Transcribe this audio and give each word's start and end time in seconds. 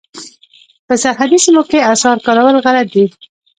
په 0.87 0.93
سرحدي 1.01 1.37
سیمو 1.45 1.63
کې 1.69 1.87
اسعار 1.93 2.17
کارول 2.25 2.55
غلط 2.65 2.87
دي. 2.95 3.05